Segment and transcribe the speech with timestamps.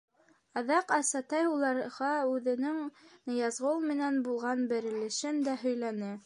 [0.59, 6.11] —Аҙаҡ Асатай уларға үҙенең Ныязғол менән булған бәрелешен дә һөйләне.